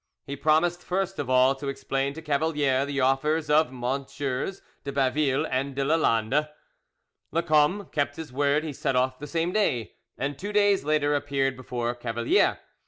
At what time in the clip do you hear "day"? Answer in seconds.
9.53-9.93